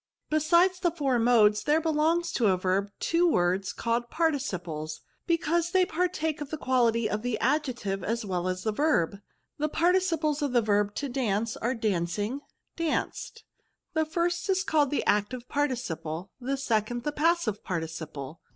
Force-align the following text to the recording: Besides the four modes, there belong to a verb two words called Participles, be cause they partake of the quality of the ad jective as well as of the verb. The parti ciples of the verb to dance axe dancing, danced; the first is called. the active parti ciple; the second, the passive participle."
Besides 0.31 0.79
the 0.79 0.89
four 0.89 1.19
modes, 1.19 1.61
there 1.65 1.79
belong 1.79 2.23
to 2.33 2.47
a 2.47 2.57
verb 2.57 2.89
two 2.99 3.29
words 3.29 3.71
called 3.71 4.09
Participles, 4.09 5.01
be 5.27 5.37
cause 5.37 5.69
they 5.69 5.85
partake 5.85 6.41
of 6.41 6.49
the 6.49 6.57
quality 6.57 7.07
of 7.07 7.21
the 7.21 7.37
ad 7.37 7.65
jective 7.65 8.03
as 8.03 8.25
well 8.25 8.47
as 8.47 8.61
of 8.61 8.63
the 8.63 8.71
verb. 8.81 9.19
The 9.59 9.69
parti 9.69 9.99
ciples 9.99 10.41
of 10.41 10.53
the 10.53 10.61
verb 10.63 10.95
to 10.95 11.07
dance 11.07 11.55
axe 11.61 11.79
dancing, 11.81 12.39
danced; 12.75 13.43
the 13.93 14.03
first 14.03 14.49
is 14.49 14.63
called. 14.63 14.89
the 14.89 15.05
active 15.05 15.47
parti 15.47 15.75
ciple; 15.75 16.29
the 16.39 16.57
second, 16.57 17.03
the 17.03 17.11
passive 17.11 17.63
participle." 17.63 18.41